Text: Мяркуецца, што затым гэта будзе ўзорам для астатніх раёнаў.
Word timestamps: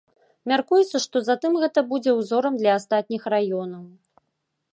Мяркуецца, 0.51 1.01
што 1.05 1.21
затым 1.29 1.59
гэта 1.65 1.79
будзе 1.93 2.11
ўзорам 2.19 2.53
для 2.63 2.71
астатніх 2.81 3.21
раёнаў. 3.37 3.85